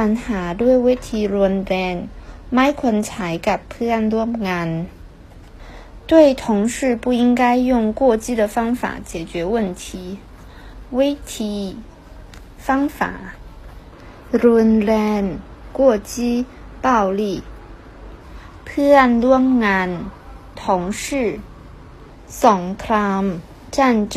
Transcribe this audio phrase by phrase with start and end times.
[0.00, 1.94] ปัญหาด้วยวิธีรุนแรง
[2.54, 4.68] ไม่ควรใช้กับเพื่อนร่วมงาน
[6.08, 9.82] 对同事不应该用过激的方法解决问题。
[10.98, 11.54] วิธี
[12.66, 12.98] 方法
[14.42, 15.22] รุนแรง
[15.78, 16.12] 过激
[16.84, 16.86] 暴
[17.20, 17.22] 力
[18.64, 19.88] เพื่อนร่วมงาน
[20.60, 20.62] 同
[21.02, 21.04] 事
[22.44, 23.24] สงคราม
[23.76, 23.78] 战
[24.14, 24.16] 争